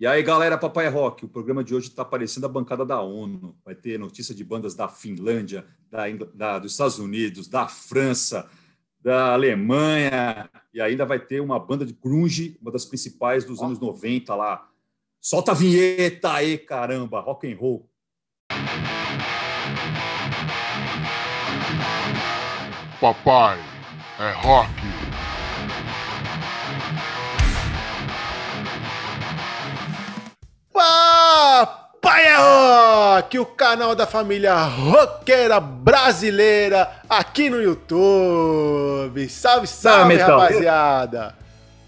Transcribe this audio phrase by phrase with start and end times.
[0.00, 3.58] E aí, galera, Papai Rock, o programa de hoje está parecendo a bancada da ONU.
[3.64, 8.48] Vai ter notícia de bandas da Finlândia, da, da, dos Estados Unidos, da França,
[9.00, 13.80] da Alemanha, e ainda vai ter uma banda de grunge, uma das principais dos anos
[13.80, 14.70] 90 lá.
[15.20, 17.90] Solta a vinheta aí, caramba, rock and roll.
[23.00, 23.58] Papai
[24.20, 24.97] é rock.
[31.38, 39.28] Papai é Rock, o canal da família roqueira brasileira aqui no YouTube.
[39.28, 41.36] Salve, salve, rapaziada.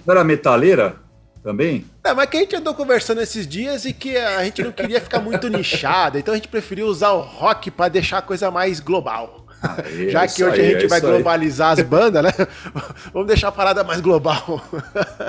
[0.07, 0.95] Não era metaleira
[1.43, 1.85] também?
[2.05, 5.01] É, mas que a gente andou conversando esses dias e que a gente não queria
[5.01, 8.79] ficar muito nichado, então a gente preferiu usar o rock para deixar a coisa mais
[8.79, 9.49] global.
[9.63, 11.81] É Já que hoje aí, a gente é vai globalizar aí.
[11.81, 12.33] as bandas, né?
[13.13, 14.63] Vamos deixar a parada mais global.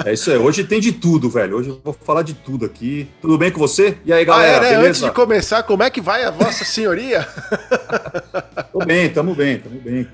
[0.05, 0.37] É isso aí.
[0.37, 1.57] Hoje tem de tudo, velho.
[1.57, 3.09] Hoje eu vou falar de tudo aqui.
[3.21, 3.97] Tudo bem com você?
[4.05, 4.65] E aí, galera?
[4.65, 4.87] Ah, é, né?
[4.87, 7.27] Antes de começar, como é que vai a Vossa Senhoria?
[8.71, 10.07] Tô bem, tamo bem, tamo bem.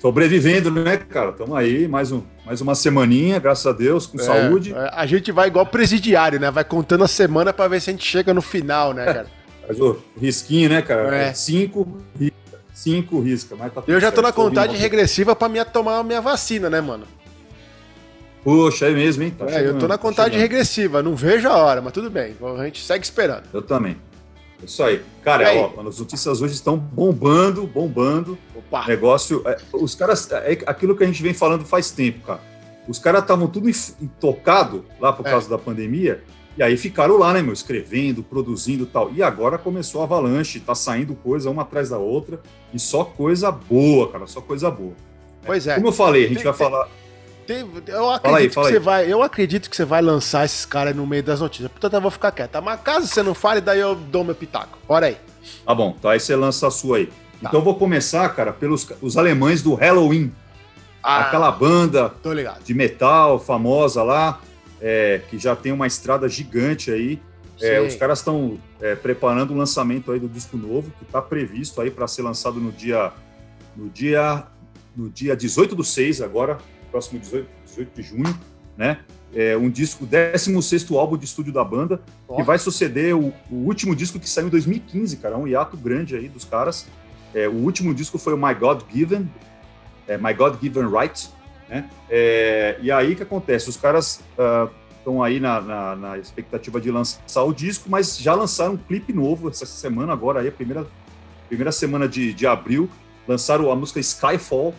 [0.00, 1.30] Sobrevivendo, né, cara?
[1.32, 4.72] Tamo aí, mais, um, mais uma semaninha, graças a Deus, com é, saúde.
[4.74, 6.50] É, a gente vai igual presidiário, né?
[6.50, 9.26] Vai contando a semana para ver se a gente chega no final, né, cara?
[9.66, 11.14] Faz o risquinho, né, cara?
[11.14, 11.34] É.
[11.34, 11.86] Cinco,
[12.80, 16.22] Cinco risca, mas tá Eu já tô na contagem regressiva pra minha tomar a minha
[16.22, 17.04] vacina, né, mano?
[18.42, 19.34] Poxa, é mesmo, hein?
[19.36, 21.92] Tá é, chegando, eu tô na tá contagem tá regressiva, não vejo a hora, mas
[21.92, 23.42] tudo bem, a gente segue esperando.
[23.52, 23.98] Eu também.
[24.62, 25.02] É isso aí.
[25.22, 25.58] Cara, aí?
[25.58, 28.38] ó, as notícias hoje estão bombando, bombando.
[28.54, 28.86] Opa.
[28.86, 29.42] Negócio.
[29.46, 30.30] É, os caras.
[30.32, 32.40] É aquilo que a gente vem falando faz tempo, cara.
[32.88, 35.30] Os caras estavam tudo intocado lá por é.
[35.30, 36.24] causa da pandemia.
[36.60, 39.10] E aí ficaram lá, né, meu, escrevendo, produzindo tal.
[39.14, 42.38] E agora começou a avalanche, tá saindo coisa uma atrás da outra,
[42.70, 44.92] e só coisa boa, cara, só coisa boa.
[45.42, 45.76] Pois é.
[45.76, 46.88] Como eu falei, a gente tem, vai tem, falar.
[47.46, 48.78] Tem, eu acredito aí, que você aí.
[48.78, 49.10] vai.
[49.10, 51.70] Eu acredito que você vai lançar esses caras no meio das notícias.
[51.70, 52.60] Portanto, eu vou ficar quieto.
[52.60, 54.78] Mas caso você não fale, daí eu dou meu pitaco.
[54.86, 55.16] Bora aí.
[55.64, 57.06] Tá bom, então aí você lança a sua aí.
[57.06, 57.14] Tá.
[57.40, 60.30] Então eu vou começar, cara, pelos os alemães do Halloween.
[61.02, 62.12] Ah, aquela banda
[62.62, 64.42] de metal famosa lá
[64.80, 67.20] é, que já tem uma estrada gigante aí.
[67.60, 71.80] É, os caras estão é, preparando o lançamento aí do disco novo, que está previsto
[71.80, 73.12] aí para ser lançado no dia,
[73.76, 74.46] no dia
[74.96, 76.58] no dia 18 do 6, agora,
[76.90, 78.40] próximo 18, 18 de junho,
[78.76, 78.98] né?
[79.32, 82.36] É um disco, 16 álbum de estúdio da banda, oh.
[82.36, 86.16] que vai suceder o, o, último disco que saiu em 2015, cara, um hiato grande
[86.16, 86.88] aí dos caras.
[87.32, 89.30] É, o último disco foi o My God Given,
[90.08, 91.30] é, My God Given Right,
[91.70, 91.88] né?
[92.10, 93.68] É, e aí o que acontece?
[93.68, 94.20] Os caras
[94.98, 98.76] estão uh, aí na, na, na, expectativa de lançar o disco, mas já lançaram um
[98.76, 100.84] clipe novo essa semana, agora aí, a primeira,
[101.48, 102.90] primeira semana de, de abril,
[103.26, 104.74] lançaram a música Skyfall,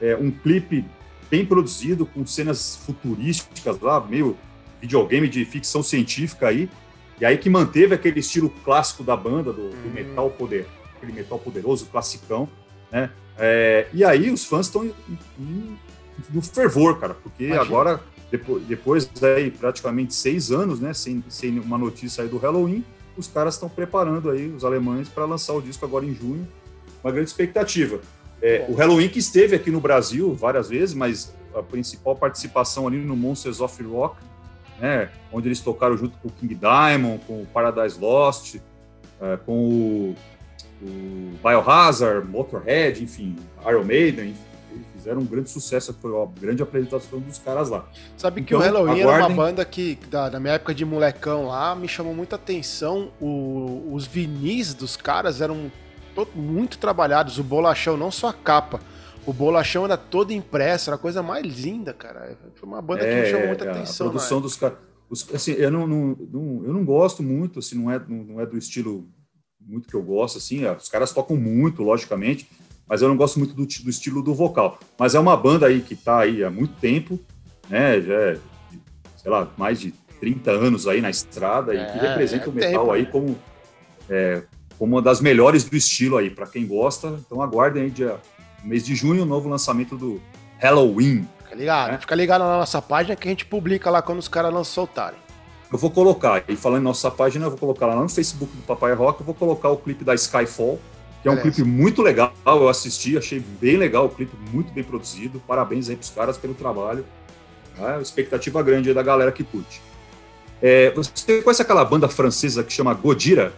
[0.00, 0.84] é, um clipe
[1.30, 4.36] bem produzido, com cenas futurísticas lá, meio
[4.80, 6.68] videogame de ficção científica aí,
[7.18, 9.92] e aí que manteve aquele estilo clássico da banda, do, do hum.
[9.94, 12.46] metal poder, aquele metal poderoso, classicão,
[12.92, 13.10] né?
[13.38, 14.90] É, e aí os fãs estão
[16.30, 17.62] no fervor, cara, porque Imagina.
[17.62, 18.00] agora,
[18.30, 22.84] depois, depois aí praticamente seis anos, né, sem, sem uma notícia aí do Halloween,
[23.16, 26.46] os caras estão preparando aí, os alemães, para lançar o disco agora em junho.
[27.02, 28.00] Uma grande expectativa.
[28.42, 32.98] É, o Halloween que esteve aqui no Brasil várias vezes, mas a principal participação ali
[32.98, 34.16] no Monsters of Rock,
[34.78, 38.56] né, onde eles tocaram junto com o King Diamond, com o Paradise Lost,
[39.20, 40.16] é, com o,
[40.82, 44.40] o Biohazard, Motorhead, enfim, Iron Maiden, enfim,
[45.06, 47.88] fizeram um grande sucesso, foi uma grande apresentação dos caras lá.
[48.16, 49.24] Sabe então, que o então, Halloween aguardem...
[49.24, 53.12] era uma banda que, da, na minha época de molecão lá, me chamou muita atenção.
[53.20, 55.70] O, os vinis dos caras eram
[56.34, 58.80] muito trabalhados, o bolachão, não só a capa.
[59.24, 62.36] O bolachão era todo impresso, era a coisa mais linda, cara.
[62.54, 64.08] Foi uma banda é, que me chamou muita atenção.
[64.08, 64.78] A produção dos caras.
[65.32, 68.46] Assim, eu não, não, não, eu não gosto muito, assim, não é, não, não é
[68.46, 69.08] do estilo
[69.60, 70.66] muito que eu gosto, assim.
[70.66, 72.48] Os caras tocam muito, logicamente,
[72.88, 74.78] mas eu não gosto muito do, do estilo do vocal.
[74.98, 77.18] Mas é uma banda aí que está aí há muito tempo,
[77.68, 78.00] né?
[78.00, 78.38] Já é,
[79.16, 82.48] sei lá, mais de 30 anos aí na estrada é, e que é, representa é
[82.48, 83.08] o metal tempo, aí né?
[83.10, 83.38] como,
[84.08, 84.42] é,
[84.78, 87.18] como uma das melhores do estilo aí, para quem gosta.
[87.26, 88.16] Então aguardem aí dia,
[88.62, 90.20] no mês de junho o novo lançamento do
[90.58, 91.28] Halloween.
[91.42, 91.98] Fica ligado, né?
[91.98, 95.18] fica ligado na nossa página que a gente publica lá quando os caras não soltarem.
[95.72, 98.62] Eu vou colocar, e falando em nossa página, eu vou colocar lá no Facebook do
[98.62, 100.78] Papai Rock, eu vou colocar o clipe da Skyfall,
[101.26, 102.32] que é um clipe muito legal.
[102.46, 105.42] Eu assisti, achei bem legal o clipe, muito bem produzido.
[105.46, 107.04] Parabéns aí pros caras pelo trabalho.
[107.76, 108.00] Né?
[108.00, 109.82] Expectativa grande aí da galera que curte.
[110.62, 113.52] É, você conhece aquela banda francesa que chama Godira?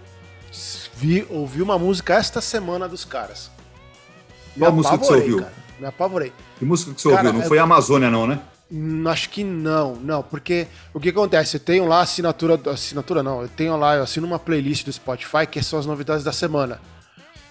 [0.95, 3.51] Vi, ouvi uma música esta semana dos caras.
[4.59, 5.39] Qual música que você ouviu?
[5.41, 5.53] Cara.
[5.79, 6.33] Me apavorei.
[6.59, 7.35] Que música que você cara, ouviu?
[7.35, 7.49] Não é...
[7.49, 8.41] foi a Amazônia, não, né?
[8.73, 11.57] Hum, acho que não, não, porque o que acontece?
[11.57, 15.47] Eu tenho lá assinatura, assinatura não, eu tenho lá, eu assino uma playlist do Spotify
[15.51, 16.81] que são as novidades da semana.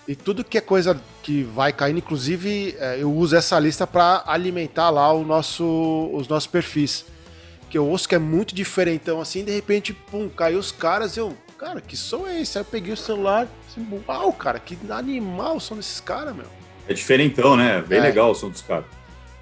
[0.07, 4.23] E tudo que é coisa que vai caindo, inclusive é, eu uso essa lista para
[4.25, 7.05] alimentar lá o nosso, os nossos perfis.
[7.69, 11.35] Que eu ouço que é muito diferentão assim, de repente, pum, caiu os caras, eu,
[11.57, 12.57] cara, que som é esse?
[12.57, 16.45] Aí eu peguei o celular, assim, uau, cara, que animal o som desses caras, meu.
[16.87, 17.81] É diferentão, né?
[17.81, 18.03] Bem é.
[18.03, 18.85] legal o som dos caras.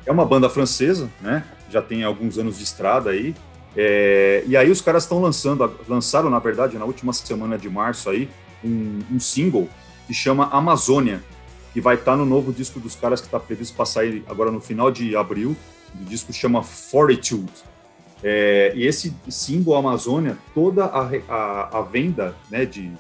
[0.04, 1.44] É uma banda francesa, né?
[1.70, 3.36] Já tem alguns anos de estrada aí.
[3.78, 4.44] É...
[4.48, 8.28] e aí os caras estão lançando, lançaram, na verdade, na última semana de março aí,
[8.64, 9.70] um, um single
[10.08, 11.24] que chama Amazônia,
[11.74, 14.52] que vai estar tá no novo disco dos caras que está previsto para sair agora
[14.52, 15.56] no final de abril.
[16.00, 17.52] O disco chama Fortitude.
[18.24, 22.92] É, e esse single Amazônia, toda a, a, a venda né, de,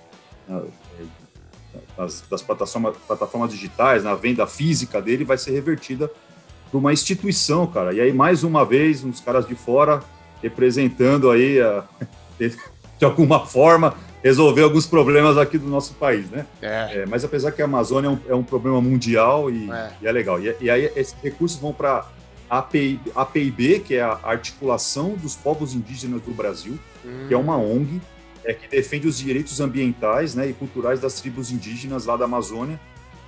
[1.97, 6.11] das, das plataformas, plataformas digitais, na venda física dele, vai ser revertida
[6.69, 7.93] para uma instituição, cara.
[7.93, 10.03] E aí, mais uma vez, uns caras de fora
[10.41, 11.83] representando aí, a,
[12.39, 16.47] de alguma forma, resolver alguns problemas aqui do nosso país, né?
[16.59, 17.01] É.
[17.01, 20.07] É, mas apesar que a Amazônia é um, é um problema mundial e é, e
[20.07, 20.41] é legal.
[20.41, 22.07] E, e, aí esses recursos vão para
[22.49, 26.73] a APIB, que é a Articulação dos Povos Indígenas do Brasil,
[27.05, 27.25] hum.
[27.27, 27.55] que é uma.
[27.55, 28.01] ONG
[28.43, 32.79] é, que defende os direitos ambientais né, e culturais das tribos indígenas lá da Amazônia,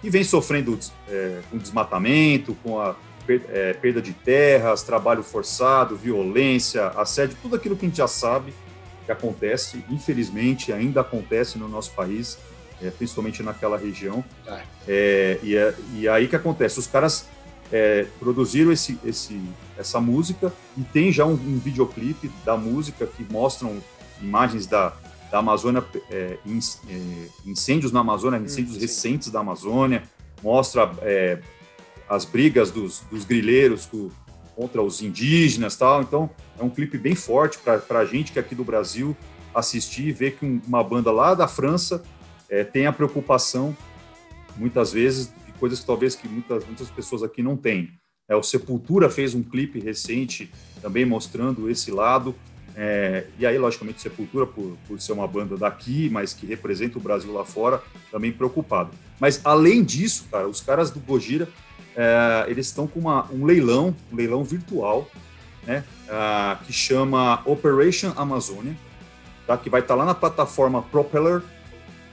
[0.03, 2.95] e vem sofrendo é, com desmatamento, com a
[3.27, 8.51] é, perda de terras, trabalho forçado, violência, assédio, tudo aquilo que a gente já sabe
[9.07, 12.37] que acontece, infelizmente, ainda acontece no nosso país,
[12.81, 14.23] é, principalmente naquela região.
[14.45, 14.61] É.
[14.85, 16.77] é, e, é, e aí que acontece?
[16.77, 17.25] Os caras
[17.71, 19.41] é, produziram esse, esse,
[19.77, 23.81] essa música e tem já um, um, videoclipe da música que mostram
[24.21, 24.93] imagens da,
[25.31, 26.37] da Amazônia, é,
[27.45, 30.03] incêndios na Amazônia, incêndios hum, recentes da Amazônia,
[30.43, 30.91] mostra
[32.09, 34.09] as brigas dos, dos grileiros com
[34.57, 36.01] contra os indígenas tal.
[36.01, 36.27] Então,
[36.59, 39.15] é um clipe bem forte para a gente que é aqui do Brasil
[39.53, 42.03] assistir e ver que uma banda lá da França
[42.49, 43.77] é, tem a preocupação,
[44.55, 47.91] muitas vezes, de coisas que talvez que muitas, muitas pessoas aqui não têm.
[48.27, 50.51] É, o Sepultura fez um clipe recente
[50.81, 52.35] também mostrando esse lado.
[52.75, 57.01] É, e aí, logicamente, Sepultura, por, por ser uma banda daqui, mas que representa o
[57.01, 57.81] Brasil lá fora,
[58.11, 58.89] também preocupado.
[59.19, 61.47] Mas, além disso, cara, os caras do Gojira
[61.97, 65.09] é, eles estão com uma, um leilão, um leilão virtual,
[65.65, 68.77] né, uh, que chama Operation Amazônia,
[69.47, 71.41] tá, que vai estar tá lá na plataforma Propeller.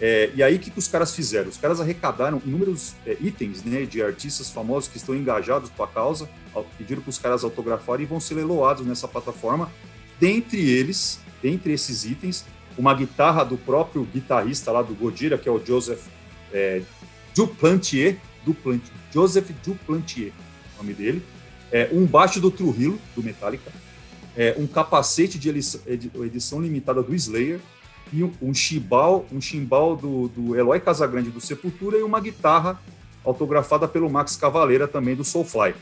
[0.00, 1.48] É, e aí, o que, que os caras fizeram?
[1.48, 5.86] Os caras arrecadaram inúmeros é, itens né, de artistas famosos que estão engajados com a
[5.86, 6.28] causa,
[6.76, 9.70] pediram para os caras autografarem e vão ser leiloados nessa plataforma.
[10.18, 12.44] Dentre eles, dentre esses itens,
[12.76, 16.06] uma guitarra do próprio guitarrista lá do Godira, que é o Joseph
[16.52, 16.82] é,
[17.34, 20.32] Duplantier, Duplantier, Joseph Duplantier,
[20.74, 21.22] o nome dele,
[21.72, 23.72] é, um baixo do Trujillo, do Metallica,
[24.36, 27.60] é, um capacete de edição limitada do Slayer,
[28.12, 32.80] e um, um chimbal, um chimbal do, do Eloy Casagrande do Sepultura e uma guitarra
[33.24, 35.74] autografada pelo Max Cavaleira também do Soulfly.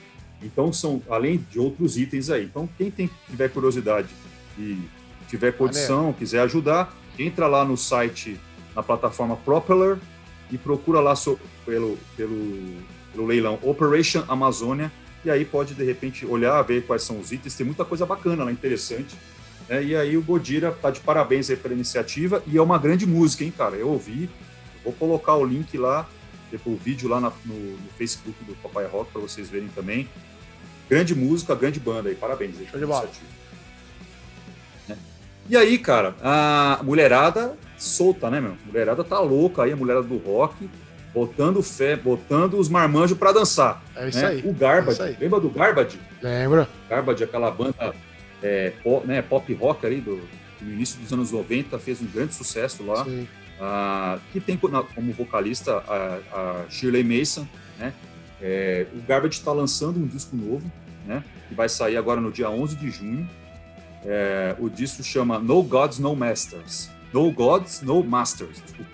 [0.43, 2.45] Então são além de outros itens aí.
[2.45, 4.09] Então quem tem, tiver curiosidade
[4.59, 4.79] e
[5.29, 8.41] tiver condição, quiser ajudar, entra lá no site
[8.75, 9.99] na plataforma Propeller
[10.53, 12.77] e procura lá so, pelo, pelo,
[13.13, 14.93] pelo leilão Operation Amazônia,
[15.25, 18.45] e aí pode, de repente, olhar, ver quais são os itens, tem muita coisa bacana
[18.45, 19.17] lá, interessante.
[19.69, 19.83] Né?
[19.83, 23.43] E aí o Godira tá de parabéns aí pela iniciativa, e é uma grande música,
[23.43, 23.77] hein, cara?
[23.77, 24.29] Eu ouvi,
[24.85, 26.09] vou colocar o link lá,
[26.67, 30.07] o vídeo lá na, no, no, Facebook do Papai Rock para vocês verem também.
[30.89, 33.27] Grande música, grande banda aí, parabéns aí pela iniciativa.
[34.87, 34.99] Né?
[35.49, 38.53] E aí, cara, a mulherada solta, né, meu?
[38.53, 40.69] A mulherada tá louca aí, a mulherada do rock,
[41.13, 43.83] botando fé, botando os marmanjos para dançar.
[43.95, 44.27] É isso né?
[44.27, 44.43] aí.
[44.45, 46.01] O Garbage, é lembra do Garbage?
[46.23, 46.69] Lembra.
[46.89, 47.95] Garbage, aquela banda
[48.43, 50.21] é, pop, né, pop rock ali do,
[50.61, 53.07] no início dos anos 90, fez um grande sucesso lá.
[53.61, 57.47] Ah, que tem como vocalista a, a Shirley Mason,
[57.79, 57.93] né?
[58.41, 60.71] É, o Garbage está lançando um disco novo,
[61.07, 61.23] né?
[61.49, 63.29] Que vai sair agora no dia 11 de junho.
[64.05, 66.91] É, o disco chama No Gods, No Masters.
[67.13, 68.91] No Gods, No Masters, desculpa.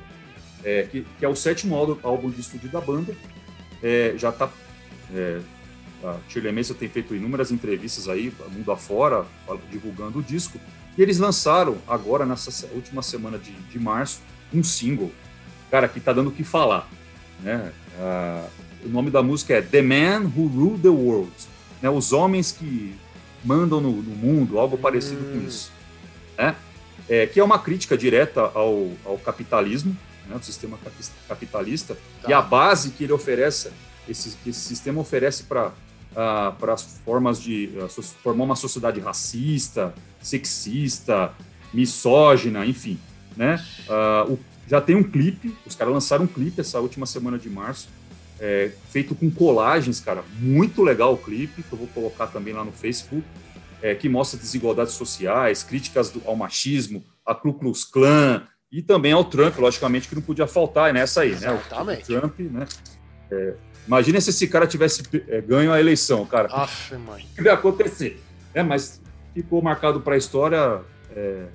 [0.64, 3.14] É, que, que, é o sétimo álbum de estúdio da banda.
[3.82, 4.50] É, já está.
[5.14, 5.40] É,
[6.04, 9.24] a Shirley tem feito inúmeras entrevistas aí, mundo afora,
[9.70, 10.58] divulgando o disco.
[10.96, 14.20] E eles lançaram agora, nessa última semana de, de março,
[14.52, 15.12] um single.
[15.70, 16.88] Cara, que tá dando o que falar.
[17.40, 17.72] Né?
[17.98, 18.46] Ah,
[18.84, 21.32] o nome da música é The Man Who Ruled the World.
[21.80, 21.90] Né?
[21.90, 22.94] Os homens que
[23.44, 25.40] mandam no, no mundo, algo parecido hum.
[25.40, 25.72] com isso.
[26.36, 26.54] Né?
[27.08, 29.96] É, que é uma crítica direta ao, ao capitalismo,
[30.28, 30.78] né, o sistema
[31.26, 32.30] capitalista, tá.
[32.30, 33.70] e a base que ele oferece,
[34.08, 35.72] esse, que esse sistema oferece para
[36.16, 41.32] ah, para as formas de ah, formar uma sociedade racista, sexista,
[41.72, 42.98] misógina, enfim,
[43.36, 43.62] né?
[43.88, 47.48] Ah, o, já tem um clipe, os caras lançaram um clipe essa última semana de
[47.48, 47.88] março,
[48.40, 52.64] é, feito com colagens, cara, muito legal o clipe, que eu vou colocar também lá
[52.64, 53.24] no Facebook,
[53.82, 59.12] é, que mostra desigualdades sociais, críticas do, ao machismo, a Ku Klux Klan e também
[59.12, 62.10] ao Trump, logicamente, que não podia faltar nessa aí, Exatamente.
[62.10, 62.18] né?
[62.18, 62.66] O, Trump, né?
[63.30, 63.54] É,
[63.86, 66.48] imagina se esse cara tivesse é, ganho a eleição, cara.
[66.50, 67.26] Aff, mãe.
[67.32, 68.22] O que ia acontecer?
[68.52, 69.00] É, mas
[69.32, 70.80] ficou marcado para a história,
[71.14, 71.46] é,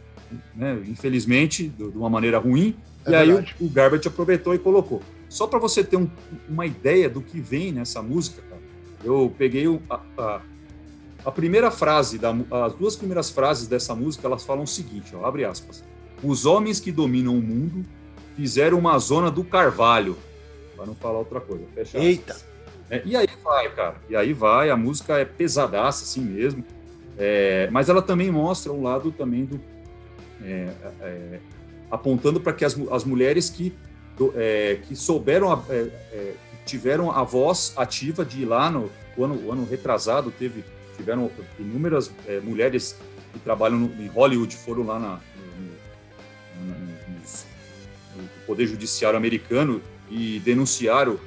[0.56, 2.76] né, infelizmente, de, de, uma maneira ruim.
[3.06, 3.32] É e verdade.
[3.32, 5.02] aí o, o Garbage aproveitou e colocou.
[5.30, 6.10] Só para você ter um,
[6.48, 8.62] uma ideia do que vem nessa música, cara,
[9.04, 10.42] eu peguei o, a, a,
[11.26, 12.34] a, primeira frase, da,
[12.66, 15.84] as duas primeiras frases dessa música, elas falam o seguinte, ó, abre aspas.
[16.24, 17.86] Os homens que dominam o mundo
[18.36, 20.18] fizeram uma zona do carvalho,
[20.76, 21.64] para não falar outra coisa.
[21.74, 22.36] Fecha Eita!
[22.90, 23.96] É, e aí vai, cara.
[24.10, 26.64] E aí vai, a música é pesadaça assim mesmo.
[27.18, 29.60] É, mas ela também mostra um lado também do.
[30.44, 30.70] É,
[31.02, 31.40] é
[31.90, 33.72] apontando para que as, as mulheres que,
[34.36, 36.34] é, que souberam, é,
[36.66, 40.64] tiveram a voz ativa de ir lá no o ano, o ano retrasado, teve,
[40.98, 42.12] tiveram inúmeras
[42.44, 42.98] mulheres
[43.32, 45.20] que trabalham no, em Hollywood, foram lá na,
[46.58, 51.20] no, no, no Poder Judiciário americano e denunciaram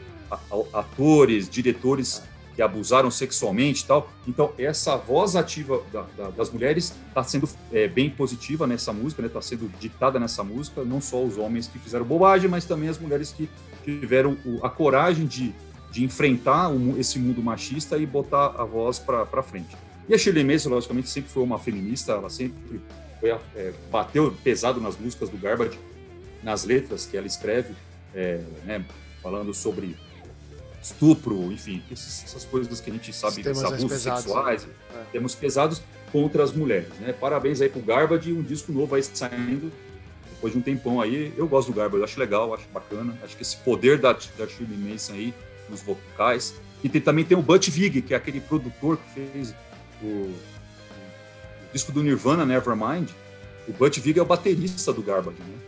[0.72, 2.22] atores, diretores
[2.56, 4.10] que abusaram sexualmente e tal.
[4.26, 9.20] Então, essa voz ativa da, da, das mulheres está sendo é, bem positiva nessa música,
[9.20, 9.42] está né?
[9.42, 12.98] Tá sendo ditada nessa música, não só os homens que fizeram bobagem, mas também as
[12.98, 13.48] mulheres que
[13.84, 15.54] tiveram a coragem de,
[15.90, 19.76] de enfrentar o, esse mundo machista e botar a voz para frente.
[20.08, 22.80] E a Shirley Mason, logicamente, sempre foi uma feminista, ela sempre
[23.20, 25.78] foi, é, bateu pesado nas músicas do Garbage,
[26.42, 27.74] nas letras que ela escreve,
[28.14, 28.84] é, né,
[29.22, 29.96] falando sobre
[30.80, 34.72] estupro, enfim, essas coisas que a gente sabe, esses abusos pesados, sexuais, né?
[34.94, 35.04] é.
[35.10, 36.88] temos pesados contra as mulheres.
[37.00, 37.12] Né?
[37.12, 39.72] Parabéns aí pro Garbage, um disco novo aí saindo
[40.30, 41.32] depois de um tempão aí.
[41.36, 43.18] Eu gosto do Garbage, acho legal, acho bacana.
[43.24, 45.34] Acho que esse poder da, da Shirley Manson aí
[45.68, 46.54] nos vocais.
[46.82, 49.54] E tem, também tem o Butch Vig, que é aquele produtor que fez
[50.02, 50.34] o, o
[51.72, 53.10] disco do Nirvana, Nevermind.
[53.66, 55.58] O Butch Vig é o baterista do Garbage, né?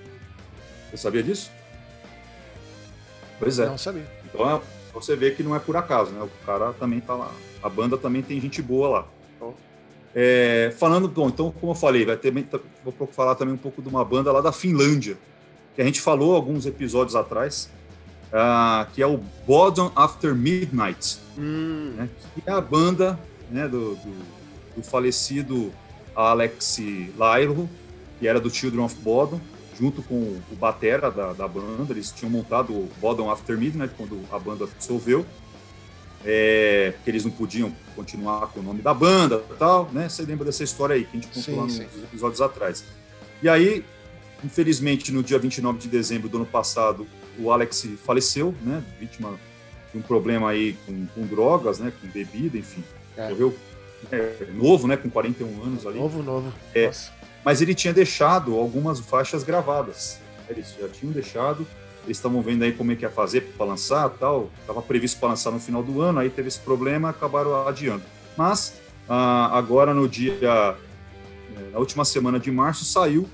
[0.90, 1.50] Você sabia disso?
[3.38, 3.66] Pois é.
[3.66, 4.06] Não sabia.
[4.24, 4.60] Então é,
[4.92, 6.22] você vê que não é por acaso, né?
[6.22, 7.32] O cara também tá lá.
[7.62, 9.08] A banda também tem gente boa lá.
[10.14, 12.32] É, falando, bom, então, como eu falei, vai ter,
[12.82, 15.16] vou falar também um pouco de uma banda lá da Finlândia,
[15.74, 17.70] que a gente falou alguns episódios atrás,
[18.32, 21.94] uh, que é o Bodom After Midnight, hum.
[21.96, 23.18] né, que é a banda
[23.50, 24.14] né, do, do,
[24.76, 25.72] do falecido
[26.14, 26.78] Alex
[27.16, 27.68] Lairo,
[28.18, 29.40] que era do Children of Bodom,
[29.78, 30.14] junto com
[30.50, 34.68] o batera da, da banda, eles tinham montado o Bodom After Midnight quando a banda
[34.76, 35.24] dissolveu,
[36.24, 40.08] é, porque eles não podiam continuar com o nome da banda tal, né?
[40.08, 41.86] Você lembra dessa história aí que a gente contou sim, lá nos sim.
[42.02, 42.84] episódios atrás.
[43.40, 43.84] E aí,
[44.42, 47.06] infelizmente, no dia 29 de dezembro do ano passado,
[47.38, 48.82] o Alex faleceu, né?
[48.98, 49.34] Vítima
[49.92, 51.92] de um problema aí com, com drogas, né?
[52.00, 52.82] Com bebida, enfim.
[53.16, 53.28] É.
[53.30, 53.54] Morreu
[54.12, 54.96] é, novo, né?
[54.96, 55.98] Com 41 anos ali.
[55.98, 56.52] Novo, novo.
[56.74, 57.18] É, Nossa
[57.48, 60.18] mas ele tinha deixado algumas faixas gravadas.
[60.48, 61.66] Eles já tinham deixado,
[62.04, 64.50] eles estavam vendo aí como é que ia fazer para lançar tal.
[64.60, 68.02] Estava previsto para lançar no final do ano, aí teve esse problema acabaram adiando.
[68.36, 68.74] Mas
[69.08, 73.28] ah, agora no dia, eh, na última semana de março, saiu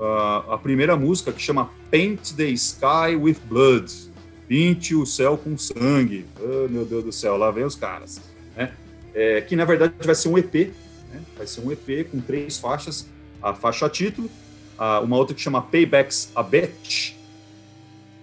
[0.00, 4.10] ah, a primeira música que chama Paint the Sky with Blood.
[4.48, 6.26] Pinte o céu com sangue.
[6.40, 8.20] Oh, meu Deus do céu, lá vem os caras.
[8.56, 8.72] Né?
[9.14, 10.72] É, que na verdade vai ser um EP,
[11.12, 11.22] né?
[11.36, 13.06] vai ser um EP com três faixas
[13.42, 14.28] a faixa título,
[14.76, 17.14] a, uma outra que chama Paybacks a Bitch.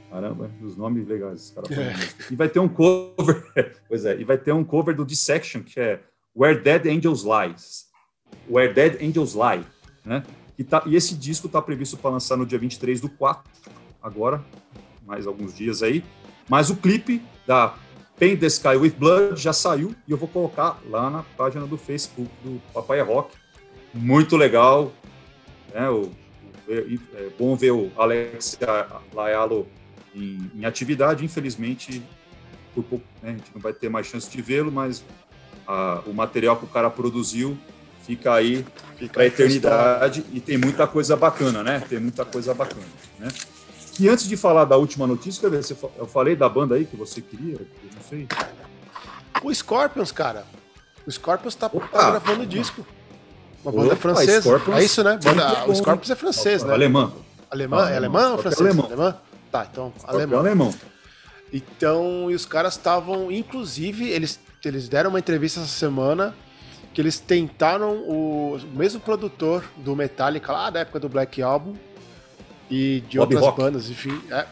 [0.10, 1.54] Caramba, os nomes legais.
[1.56, 1.94] Cara é.
[2.32, 3.44] E vai ter um cover,
[3.88, 6.00] pois é, e vai ter um cover do Dissection, que é
[6.36, 7.88] Where Dead Angels Lies.
[8.50, 9.66] Where Dead Angels Lie,
[10.06, 10.24] né?
[10.58, 13.44] E, tá, e esse disco está previsto para lançar no dia 23 do 4,
[14.02, 14.44] agora,
[15.06, 16.04] mais alguns dias aí.
[16.50, 17.76] Mas o clipe da
[18.20, 21.78] Paint the Sky with Blood já saiu e eu vou colocar lá na página do
[21.78, 23.36] Facebook do Papai Rock.
[23.94, 24.92] Muito legal,
[25.74, 25.90] né?
[25.90, 26.12] O,
[26.70, 28.60] é bom ver o Alex
[29.14, 29.68] Laialo
[30.14, 31.24] em, em atividade.
[31.24, 32.04] Infelizmente,
[32.74, 35.04] por pouco, né, a gente não vai ter mais chance de vê-lo, mas
[35.66, 37.58] a, o material que o cara produziu
[38.08, 38.66] fica aí
[39.12, 41.84] para a eternidade e tem muita coisa bacana, né?
[41.88, 42.86] Tem muita coisa bacana,
[43.20, 43.28] né?
[44.00, 45.50] E antes de falar da última notícia,
[45.98, 47.58] eu falei da banda aí que você queria,
[47.94, 48.28] não sei.
[49.44, 50.46] O Scorpions, cara.
[51.06, 52.86] O Scorpions tá, tá gravando disco.
[53.64, 54.42] Uma banda Opa, francesa.
[54.42, 55.20] Scorpions, é isso, né?
[55.22, 56.74] Banda, o Scorpions é francês, né?
[56.74, 57.12] Alemã.
[57.50, 57.86] Alemã?
[57.86, 58.62] Ah, é alemã ou francês?
[58.62, 58.86] Alemão.
[58.86, 59.18] alemã?
[59.52, 60.40] Tá, então, alemão.
[60.40, 60.74] alemão.
[61.52, 66.36] Então, e os caras estavam, inclusive, eles eles deram uma entrevista essa semana
[66.98, 71.76] que eles tentaram o, o mesmo produtor do Metallica lá da época do Black Album
[72.72, 73.62] e de Bob outras Rock.
[73.62, 74.20] bandas, enfim.
[74.32, 74.48] É,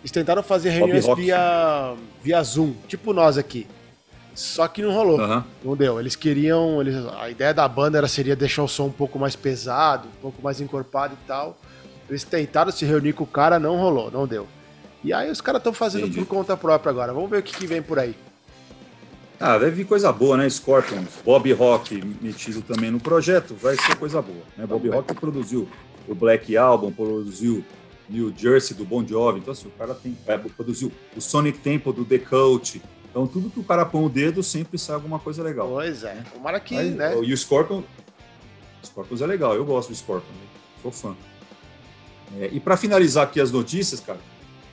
[0.00, 3.66] eles tentaram fazer reuniões via, via Zoom, tipo nós aqui.
[4.34, 5.20] Só que não rolou.
[5.20, 5.44] Uhum.
[5.62, 6.00] Não deu.
[6.00, 6.80] Eles queriam.
[6.80, 10.22] Eles, a ideia da banda era, seria deixar o som um pouco mais pesado, um
[10.22, 11.54] pouco mais encorpado e tal.
[12.08, 14.48] Eles tentaram se reunir com o cara, não rolou, não deu.
[15.04, 16.20] E aí os caras estão fazendo Entendi.
[16.20, 17.12] por conta própria agora.
[17.12, 18.16] Vamos ver o que, que, vem por aí.
[19.40, 20.48] Ah, deve vir coisa boa, né?
[20.48, 24.42] Scorpions, Bob Rock metido também no projeto, vai ser coisa boa.
[24.56, 24.66] Né?
[24.66, 25.68] Bob Rock produziu
[26.08, 27.64] o Black Album, produziu
[28.08, 31.92] New Jersey do Bon Jovi, então assim, o cara tem, é, produziu o Sonic Temple
[31.92, 32.80] do The Cult,
[33.14, 35.68] então, tudo que o cara põe o dedo sempre sai alguma coisa legal.
[35.68, 36.20] Pois é.
[36.32, 37.14] Tomara que, Aí, né?
[37.22, 37.84] E o Scorpion.
[38.84, 40.32] Scorpions é legal, eu gosto do Scorpion,
[40.82, 41.16] sou fã.
[42.40, 44.18] É, e para finalizar aqui as notícias, cara,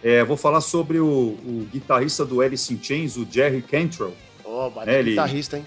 [0.03, 4.11] é, vou falar sobre o, o, guitarrista do Alice in Chains, o Jerry Cantrell.
[4.61, 5.65] Oh, baita é, guitarrista, hein?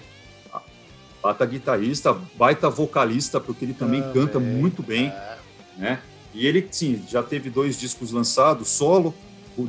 [1.21, 5.37] Baita guitarrista, baita vocalista, porque ele também, também canta muito bem, é.
[5.77, 6.01] né?
[6.33, 9.13] E ele, sim, já teve dois discos lançados, solo,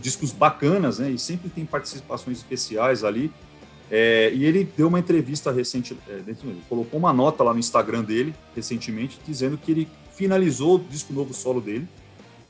[0.01, 1.11] discos bacanas, né?
[1.11, 3.33] E sempre tem participações especiais ali.
[3.91, 6.21] É, e ele deu uma entrevista recente, é,
[6.69, 11.33] colocou uma nota lá no Instagram dele recentemente dizendo que ele finalizou o disco novo
[11.33, 11.89] solo dele,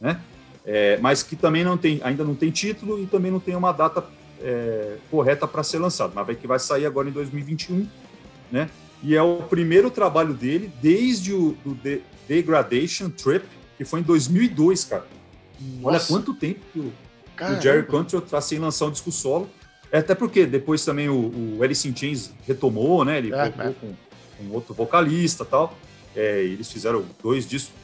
[0.01, 0.21] né?
[0.65, 3.73] É, mas que também não tem, ainda não tem título e também não tem uma
[3.73, 4.05] data
[4.43, 7.87] é, correta para ser lançado, mas vai que vai sair agora em 2021,
[8.51, 8.69] né?
[9.03, 13.45] E é o primeiro trabalho dele desde o The Degradation Trip,
[13.77, 15.07] que foi em 2002, cara.
[15.61, 15.87] Nossa.
[15.87, 16.93] Olha quanto tempo que o,
[17.37, 17.59] Caramba.
[17.59, 19.49] O Jerry Cantrell está sem lançar um disco solo.
[19.93, 23.19] É até porque depois também o, o Alice in Chains retomou, né?
[23.19, 23.51] Ele é, é.
[23.51, 23.95] Com,
[24.39, 25.77] com outro vocalista e tal.
[26.15, 27.75] É, eles fizeram dois discos,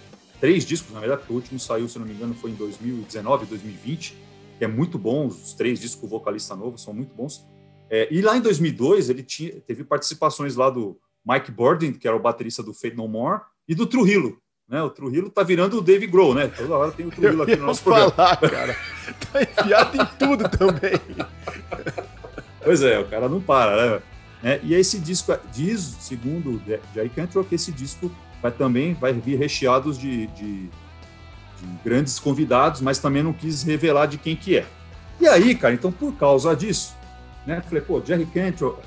[0.40, 3.44] três discos, na verdade, porque o último saiu, se não me engano, foi em 2019,
[3.44, 4.16] 2020,
[4.58, 7.46] que é muito bom, os três discos com vocalista novo são muito bons.
[7.90, 12.16] É, e lá em 2002, ele tinha, teve participações lá do Mike Borden, que era
[12.16, 14.82] o baterista do Fate No More, e do Trujillo, né?
[14.82, 16.48] O Trujillo tá virando o Dave Grohl, né?
[16.48, 18.74] Toda hora tem o Trujillo aqui no nosso falar, programa.
[18.74, 18.78] cara.
[19.32, 21.00] Tá enfiado em tudo também.
[22.64, 24.02] Pois é, o cara não para, né?
[24.42, 26.60] É, e esse disco diz, segundo
[26.94, 30.68] Jerry Cantrell, que esse disco vai também vai vir recheados de, de,
[31.62, 34.66] de, grandes convidados, mas também não quis revelar de quem que é.
[35.20, 36.94] E aí, cara, então por causa disso,
[37.46, 37.62] né?
[37.66, 38.78] Falei, pô, Jerry Cantrell,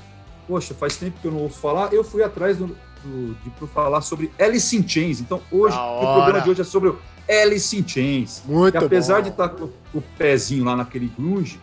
[0.46, 2.76] poxa, faz tempo que eu não ouço falar, eu fui atrás do,
[3.44, 5.20] de para falar sobre Alice in Chains.
[5.20, 8.42] Então, hoje, o programa de hoje é sobre o Alice in Chains.
[8.44, 9.22] Muito que, apesar bom.
[9.22, 11.60] de estar com o pezinho lá naquele grunge,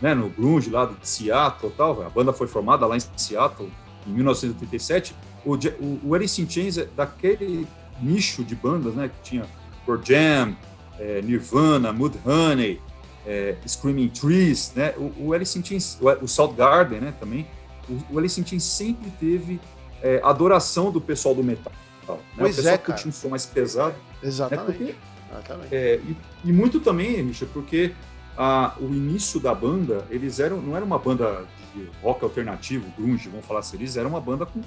[0.00, 3.70] né, no grunge lá de Seattle tal, a banda foi formada lá em Seattle
[4.06, 7.66] em 1987, o, o, o Alice in Chains é daquele
[8.00, 9.46] nicho de bandas, né, que tinha
[9.84, 10.56] Pearl Jam,
[10.98, 12.80] é, Nirvana, Mudhoney,
[13.26, 17.46] é, Screaming Trees, né, o, o Alice in Chains, o, o South Garden, né, também,
[17.88, 19.60] o, o Alice in Chains sempre teve
[20.02, 21.72] é, adoração do pessoal do metal.
[22.08, 22.16] Né?
[22.36, 23.94] Pois o pessoal é, que tinha um som mais pesado.
[24.22, 24.66] Exatamente.
[24.66, 24.76] Né?
[24.78, 25.74] Porque, Exatamente.
[25.74, 27.94] É, e, e, muito também, Misha, porque
[28.36, 33.28] a, o início da banda, eles eram, não era uma banda de rock alternativo, grunge,
[33.28, 34.60] vamos falar assim, eles eram uma banda com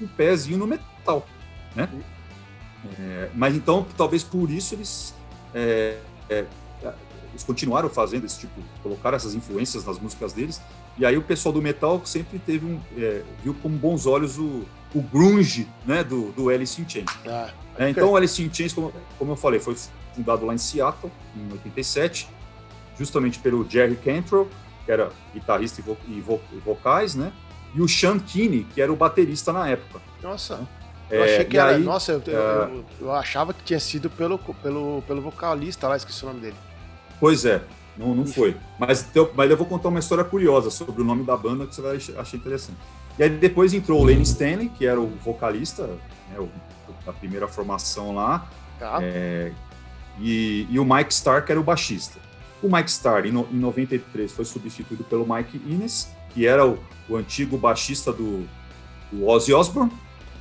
[0.00, 1.26] um pezinho no metal,
[1.76, 1.88] né?
[2.98, 5.14] É, mas então, talvez por isso eles,
[5.54, 6.44] é, é,
[7.30, 10.60] eles continuaram fazendo esse tipo, colocaram essas influências nas músicas deles,
[10.98, 14.64] e aí o pessoal do metal sempre teve um, é, viu com bons olhos o,
[14.94, 17.10] o grunge né, do, do Alice in Chains.
[17.26, 19.76] Ah, é, então o Alice in Chains, como, como eu falei, foi
[20.14, 22.28] fundado lá em Seattle, em 87,
[22.98, 24.48] justamente pelo Jerry Cantrell,
[24.84, 27.32] que era guitarrista e, vo, e, vo, e vocais, né?
[27.74, 30.00] E o Sean Kinney, que era o baterista na época.
[30.22, 30.68] Nossa.
[31.10, 31.70] Eu achei que era.
[31.70, 35.96] Aí, nossa, eu, eu, eu, eu, achava que tinha sido pelo, pelo, pelo vocalista lá,
[35.96, 36.56] esqueci o nome dele.
[37.18, 37.62] Pois é.
[37.96, 38.56] Não, não foi.
[38.78, 41.74] Mas, eu, mas eu vou contar uma história curiosa sobre o nome da banda que
[41.74, 42.78] você vai achar interessante.
[43.18, 45.86] E aí depois entrou o Lane Stanley, que era o vocalista,
[46.30, 46.48] né, o,
[47.04, 48.48] da primeira formação lá.
[48.78, 48.98] Tá.
[49.02, 49.52] É,
[50.18, 52.18] e, e, o Mike Starr, que era o baixista.
[52.62, 56.78] O Mike Starr, em, no, em 93, foi substituído pelo Mike Innes, que era o,
[57.08, 58.46] o antigo baixista do,
[59.12, 59.92] do Ozzy Osbourne.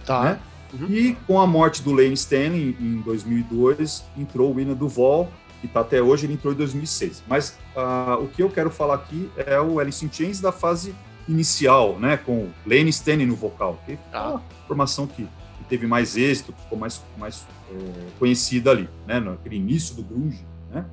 [0.05, 0.23] Tá.
[0.23, 0.39] Né?
[0.73, 0.87] Uhum.
[0.89, 5.81] E com a morte do Lane Stanley, em 2002, entrou o William Duval, que está
[5.81, 7.23] até hoje, ele entrou em 2006.
[7.27, 10.93] Mas uh, o que eu quero falar aqui é o Alice in Chains da fase
[11.27, 14.31] inicial, né, com Lane Stanley no vocal, que ah.
[14.31, 17.75] uma formação que, que, teve mais êxito, ficou mais, mais é,
[18.17, 20.85] conhecida ali, né, naquele início do grunge, né.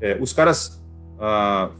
[0.00, 0.82] É, os caras,
[1.20, 1.70] ah,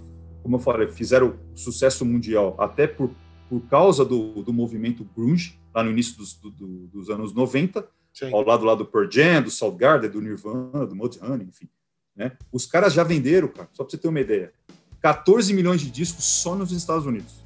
[0.42, 3.11] como eu falei, fizeram sucesso mundial até por,
[3.50, 8.32] por causa do, do movimento grunge, lá no início dos, do, dos anos 90, Sim.
[8.32, 11.68] ao lado lá do Pearl Jam, do Soundgarden, do Nirvana, do Mudhoney, enfim.
[12.16, 12.32] Né?
[12.50, 14.54] Os caras já venderam, cara, só para você ter uma ideia,
[15.02, 17.44] 14 milhões de discos só nos Estados Unidos.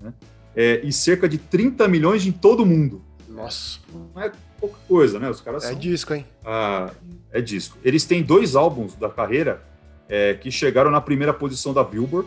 [0.00, 0.14] né?
[0.56, 3.04] é, e cerca de 30 milhões em todo o mundo.
[3.28, 3.78] Nossa.
[3.92, 5.28] Não é pouca coisa, né?
[5.28, 6.24] Os caras É são, disco, hein?
[6.42, 6.90] ah,
[7.30, 7.76] é disco.
[7.84, 9.62] Eles têm dois álbuns da carreira
[10.08, 12.26] é, que chegaram na primeira posição da Billboard,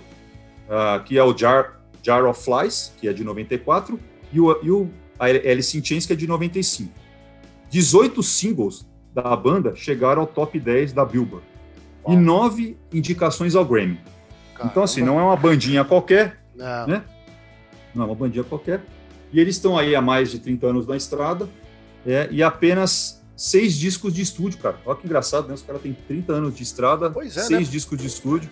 [0.69, 3.99] ah, que é o Jar, Jar of Flies, que é de 94,
[4.32, 4.89] e o, e o
[5.20, 6.92] Alice in Chains, que é de 95.
[7.70, 11.46] 18 singles da banda chegaram ao top 10 da Billboard.
[12.08, 14.00] E nove indicações ao Grammy.
[14.54, 14.72] Caramba.
[14.72, 16.88] Então, assim, não é uma bandinha qualquer, não.
[16.88, 17.04] né?
[17.94, 18.82] Não é uma bandinha qualquer.
[19.32, 21.48] E eles estão aí há mais de 30 anos na estrada,
[22.06, 24.78] é, e apenas seis discos de estúdio, cara.
[24.86, 25.54] Olha que engraçado, né?
[25.54, 27.60] Os caras têm 30 anos de estrada, é, seis né?
[27.62, 28.50] discos de estúdio,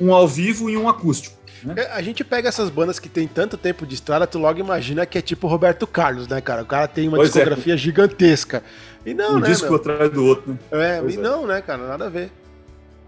[0.00, 1.36] um ao vivo e um acústico.
[1.62, 1.74] Né?
[1.76, 5.04] É, a gente pega essas bandas que tem tanto tempo de estrada, tu logo imagina
[5.04, 6.62] que é tipo Roberto Carlos, né, cara?
[6.62, 7.32] O cara tem uma pois é.
[7.32, 7.76] discografia é.
[7.76, 8.62] gigantesca.
[9.04, 9.48] E não, um né?
[9.48, 9.76] Um disco meu?
[9.76, 10.58] atrás do outro, né?
[10.70, 11.20] É, pois e é.
[11.20, 11.86] não, né, cara?
[11.86, 12.30] Nada a ver.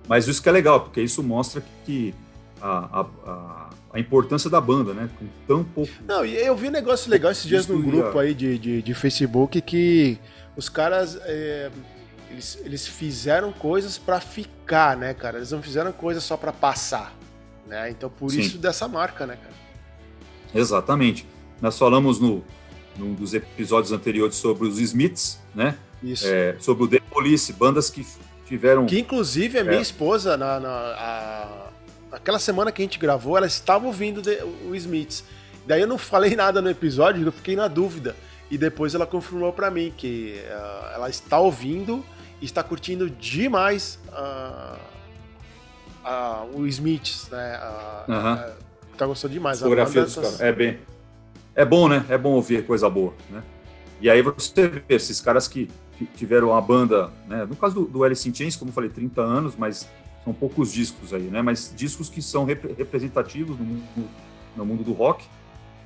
[0.09, 2.15] Mas isso que é legal, porque isso mostra que
[2.61, 5.09] a, a, a, importância da banda, né?
[5.19, 5.93] Com tão pouco.
[6.07, 8.95] Não, e eu vi um negócio legal esses dias no grupo aí de, de, de
[8.95, 10.19] Facebook que
[10.57, 11.19] os caras.
[11.25, 11.71] É,
[12.31, 15.39] eles, eles fizeram coisas para ficar, né, cara?
[15.39, 17.15] Eles não fizeram coisas só para passar.
[17.67, 17.91] Né?
[17.91, 18.41] Então, por Sim.
[18.41, 19.55] isso dessa marca, né, cara?
[20.55, 21.27] Exatamente.
[21.61, 22.45] Nós falamos no,
[22.97, 25.77] num dos episódios anteriores sobre os Smiths, né?
[26.03, 26.27] Isso.
[26.27, 28.07] É, sobre o The Police, bandas que
[28.47, 28.87] tiveram.
[28.87, 29.83] Que inclusive a minha é.
[29.83, 31.71] esposa, na, na a,
[32.13, 35.25] naquela semana que a gente gravou, ela estava ouvindo The, o Smiths.
[35.67, 38.17] Daí eu não falei nada no episódio, eu fiquei na dúvida.
[38.51, 42.05] E depois ela confirmou para mim que uh, ela está ouvindo
[42.41, 44.79] está curtindo demais uh,
[46.05, 47.59] uh, o Smiths, né?
[47.59, 48.53] Uh, uhum.
[48.97, 49.59] tá gostando demais.
[49.59, 50.41] Fotografia dos caras.
[50.41, 50.79] É bem.
[51.55, 52.05] É bom, né?
[52.09, 53.43] É bom ouvir coisa boa, né?
[54.01, 55.69] E aí você vê esses caras que
[56.17, 57.45] tiveram uma banda, né?
[57.45, 59.89] No caso do, do Alice in Chains, como eu falei, 30 anos, mas
[60.25, 61.43] são poucos discos aí, né?
[61.43, 64.09] Mas discos que são rep representativos no mundo,
[64.57, 65.27] no mundo do rock.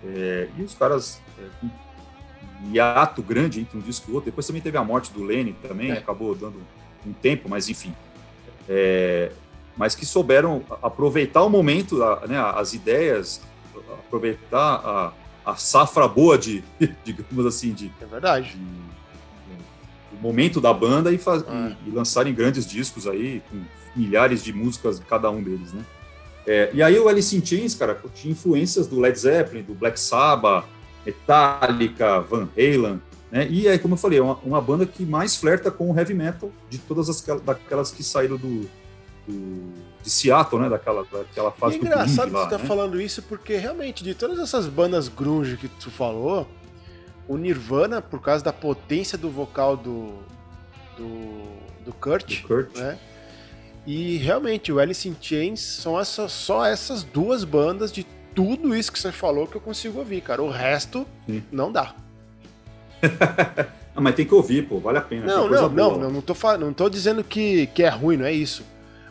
[0.04, 1.66] É, e os caras é,
[2.72, 4.30] hiato grande entre um disco e outro.
[4.30, 5.98] Depois também teve a morte do Lenny também, é.
[5.98, 6.60] acabou dando
[7.06, 7.94] um tempo, mas enfim.
[8.68, 9.30] É,
[9.76, 13.40] mas que souberam aproveitar o momento, né, as ideias,
[14.06, 15.12] aproveitar a,
[15.44, 16.62] a safra boa de,
[17.04, 17.92] digamos assim, de.
[18.00, 18.56] É verdade.
[18.56, 18.84] De,
[20.16, 21.74] o momento da banda e, faz, ah.
[21.84, 23.62] e, e, lançarem grandes discos aí, com
[23.96, 25.84] milhares de músicas cada um deles, né?
[26.46, 29.98] É, e aí o Alice in Chains, cara, tinha influências do Led Zeppelin, do Black
[29.98, 30.66] Sabbath,
[31.04, 33.48] Metallica, Van Halen, né?
[33.50, 36.14] E aí, como eu falei, é uma, uma banda que mais flerta com o heavy
[36.14, 38.68] metal de todas as daquelas que saíram do,
[39.26, 39.72] do
[40.04, 40.68] de Seattle, né?
[40.68, 42.64] Daquela, daquela fase e é engraçado que você tá né?
[42.64, 46.46] falando isso, porque realmente, de todas essas bandas grunge que tu falou,
[47.26, 50.18] o Nirvana, por causa da potência do vocal do,
[50.96, 51.42] do,
[51.86, 52.76] do Kurt, do Kurt.
[52.76, 52.98] né?
[53.86, 58.92] E realmente, o Alice in Chains são essa, só essas duas bandas de tudo isso
[58.92, 60.42] que você falou que eu consigo ouvir, cara.
[60.42, 61.42] O resto, Sim.
[61.52, 61.94] não dá.
[63.94, 65.26] não, mas tem que ouvir, pô, vale a pena.
[65.26, 68.32] Não, não, não, não, não, tô, não tô dizendo que, que é ruim, não é
[68.32, 68.64] isso.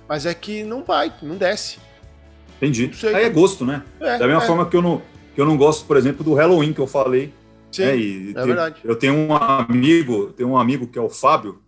[0.07, 1.79] Mas é que não vai, não desce.
[2.57, 2.91] Entendi.
[3.07, 3.83] Aí é gosto, né?
[3.99, 4.47] É, da mesma é.
[4.47, 5.01] forma que eu, não,
[5.33, 7.33] que eu não gosto, por exemplo, do Halloween que eu falei.
[7.71, 8.75] Sim, é, e, é verdade.
[8.83, 11.59] Eu tenho um amigo, tenho um amigo que é o Fábio,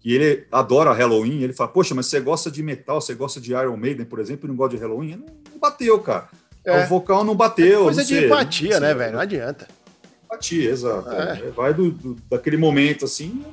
[0.00, 1.42] que ele adora Halloween.
[1.42, 4.46] Ele fala, poxa, mas você gosta de metal, você gosta de Iron Maiden, por exemplo,
[4.46, 5.16] e não gosta de Halloween?
[5.16, 6.28] Não, não bateu, cara.
[6.64, 6.84] É.
[6.84, 7.82] O vocal não bateu.
[7.82, 9.12] É coisa de sei, empatia, né, velho?
[9.12, 9.68] Não adianta.
[10.24, 11.10] Empatia, exato.
[11.10, 11.50] É.
[11.54, 13.44] Vai do, do, daquele momento assim.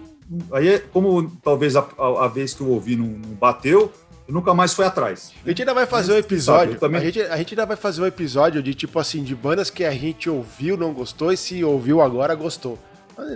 [0.53, 3.91] Aí, é como talvez a, a, a vez que eu ouvi não, não bateu,
[4.29, 5.33] nunca mais foi atrás.
[5.45, 6.79] A gente ainda vai fazer um episódio.
[6.79, 7.01] Também...
[7.01, 9.83] A, gente, a gente ainda vai fazer um episódio de tipo assim, de bandas que
[9.83, 12.79] a gente ouviu, não gostou, e se ouviu agora, gostou.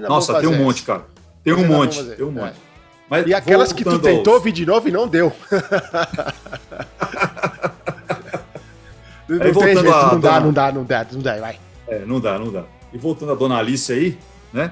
[0.07, 1.05] Nossa, tem um monte, cara.
[1.43, 2.01] Tem um monte.
[2.03, 2.53] Tem um monte.
[2.53, 2.75] É.
[3.09, 4.39] Mas e aquelas que tu tentou aos...
[4.39, 5.31] ouvir de novo e não deu.
[9.27, 11.59] não, tem jeito, não, dá, não dá, não dá, não dá, vai.
[11.88, 12.63] É, não dá, não dá.
[12.93, 14.17] E voltando a Dona Alice aí,
[14.53, 14.71] né?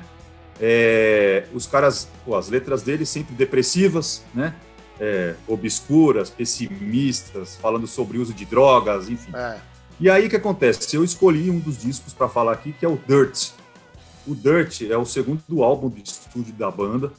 [0.59, 4.53] É, os caras, pô, as letras dele sempre depressivas, né?
[4.99, 9.31] é, obscuras, pessimistas, falando sobre uso de drogas, enfim.
[9.35, 9.57] É.
[9.99, 10.95] E aí o que acontece?
[10.95, 13.51] Eu escolhi um dos discos para falar aqui, que é o Dirt.
[14.25, 17.11] O Dirt é o segundo álbum de estúdio da banda,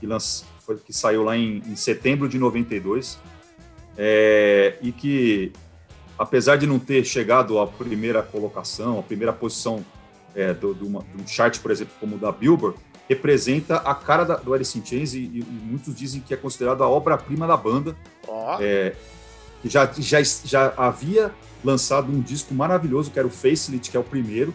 [0.00, 0.44] que, lanç...
[0.86, 3.18] Que saiu lá em, em, setembro de 92,
[3.98, 5.52] é, e que,
[6.22, 9.84] apesar de não ter chegado à primeira colocação, à primeira posição
[10.36, 13.92] é, do, do, uma, de um chart, por exemplo, como o da Billboard, representa a
[13.92, 17.44] cara da, do Alice in Chains e, e, muitos dizem que é considerado a obra-prima
[17.46, 17.96] da banda.
[18.28, 18.56] Oh.
[18.60, 18.94] É,
[19.60, 21.32] que já, já, já havia
[21.64, 24.54] lançado um disco maravilhoso, que era o Facelift, que é o primeiro,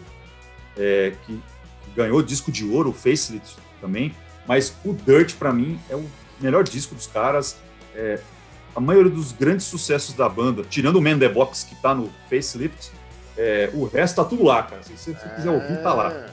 [0.76, 4.14] é, que, que, ganhou disco de ouro, o Facelift também.
[4.46, 6.04] Mas o Dirt, para mim, é o
[6.40, 7.56] melhor disco dos caras.
[7.94, 8.18] É,
[8.78, 12.08] a maioria dos grandes sucessos da banda, tirando o Man the Box, que está no
[12.30, 12.92] Facelift,
[13.36, 14.82] É, o resto tá tudo lá, cara.
[14.82, 16.12] Se você quiser ouvir, tá lá.
[16.12, 16.30] É.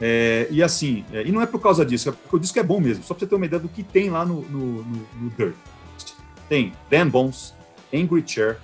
[0.00, 2.62] É, e assim, é, e não é por causa disso, é porque o disco é
[2.62, 5.08] bom mesmo, só pra você ter uma ideia do que tem lá no, no, no,
[5.20, 5.54] no Dirt.
[6.48, 7.54] Tem Dan Bones,
[7.92, 8.58] Angry Chair,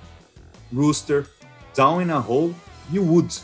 [0.74, 1.26] Rooster,
[1.76, 2.54] Down in a Hole
[2.90, 3.42] e Wood.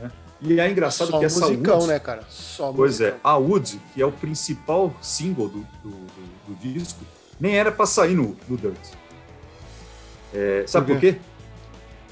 [0.00, 0.10] Né?
[0.40, 2.22] E é engraçado Só que essa musicão, Wood, né, cara?
[2.30, 3.30] Só pois é, musicão.
[3.30, 7.04] é, a Wood, que é o principal single do, do, do, do disco,
[7.42, 8.78] nem era para sair no, no Dirt.
[10.32, 11.12] É, sabe por quê?
[11.12, 11.20] por quê?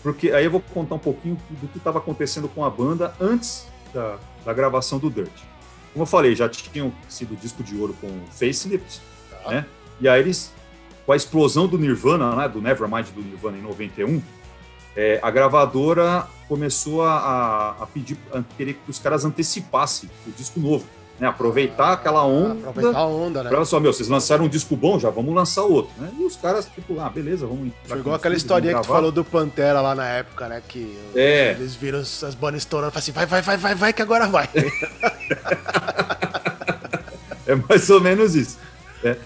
[0.02, 3.64] Porque aí eu vou contar um pouquinho do que estava acontecendo com a banda antes
[3.94, 5.30] da, da gravação do Dirt.
[5.92, 9.50] Como eu falei, já tinham sido disco de ouro com Facelift, tá.
[9.50, 9.66] né?
[10.00, 10.52] E aí eles,
[11.06, 14.20] com a explosão do Nirvana, né, do Nevermind do Nirvana em 91,
[14.96, 20.58] é, a gravadora começou a, a pedir, a querer que os caras antecipassem o disco
[20.58, 20.84] novo.
[21.20, 22.70] Né, aproveitar aquela onda.
[22.70, 23.50] Aproveitar a onda, né?
[23.50, 26.10] Pra só, meu, vocês lançaram um disco bom, já vamos lançar outro, né?
[26.18, 27.72] E os caras, tipo, ah, beleza, vamos.
[27.86, 30.62] Chegou aquela história que tu falou do Pantera lá na época, né?
[30.66, 31.50] Que é.
[31.50, 34.26] eles viram as bandas estourando e falaram assim: vai, vai, vai, vai, vai, que agora
[34.26, 34.48] vai.
[37.46, 38.58] é mais ou menos isso.
[39.04, 39.16] É.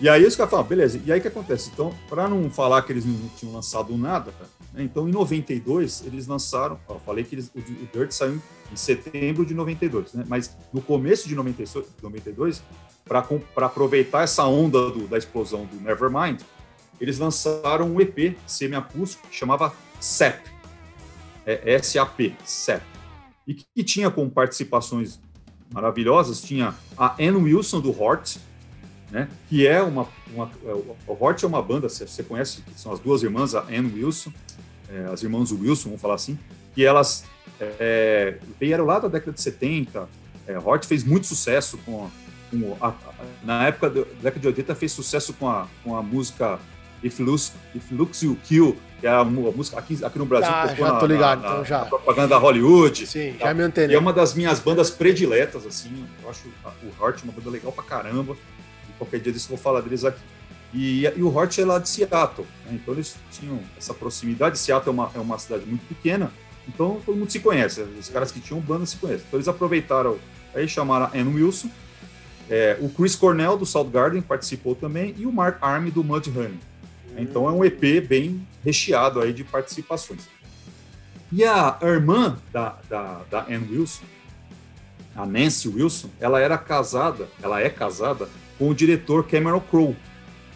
[0.00, 1.70] E aí os caras falam, beleza, e aí o que acontece?
[1.72, 4.32] Então, para não falar que eles não tinham lançado nada,
[4.76, 7.60] então em 92 eles lançaram, ó, falei que eles, o,
[7.92, 8.40] Dirt saiu
[8.72, 10.24] em setembro de 92, né?
[10.26, 12.62] Mas no começo de 92,
[13.04, 16.40] para aproveitar essa onda do, da explosão do Nevermind,
[17.00, 20.46] eles lançaram um EP semi-acústico que chamava SAP,
[21.44, 22.82] é S-A-P, SAP,
[23.46, 25.20] e que, que tinha como participações
[25.72, 28.36] maravilhosas, tinha a Ann Wilson do Hort,
[29.10, 33.00] né, que é uma, uma é, o Hort é uma banda, você conhece, são as
[33.00, 34.32] duas irmãs, a Ann Wilson,
[34.92, 36.38] é, as irmãs Wilson, vamos falar assim,
[36.74, 37.24] que elas
[37.60, 40.08] é, vieram lá da década de 70.
[40.46, 42.10] É, Hort fez muito sucesso com,
[42.50, 42.94] com a, a,
[43.42, 46.58] na época da década de 80 fez sucesso com a, com a música
[47.02, 50.50] If Looks, If Looks You Kill, que é a, música aqui, aqui no Brasil.
[50.52, 51.84] Ah, já tô ligado, na, então já.
[51.84, 53.06] propaganda da Hollywood.
[53.06, 53.46] Sim, tá?
[53.46, 53.92] já me entendi.
[53.92, 56.04] E é uma das minhas bandas prediletas, assim.
[56.22, 58.36] Eu acho o Hort uma banda legal pra caramba.
[58.88, 60.20] E qualquer dia disso eu vou falar deles aqui.
[60.72, 62.72] E, e o Hort é lá de Seattle, né?
[62.82, 64.58] então eles tinham essa proximidade.
[64.58, 66.32] Seattle é uma, é uma cidade muito pequena,
[66.66, 69.24] então todo mundo se conhece, os caras que tinham banda se conhecem.
[69.26, 70.18] Então eles aproveitaram,
[70.54, 71.68] aí chamaram a Ann Wilson,
[72.48, 76.58] é, o Chris Cornell do Soundgarden participou também e o Mark Army do Mudhoney.
[77.16, 80.28] Então é um EP bem recheado aí de participações.
[81.30, 84.04] E a irmã da, da, da Wilson,
[85.16, 89.96] a Nancy Wilson, ela era casada, ela é casada com o diretor Cameron Crowe,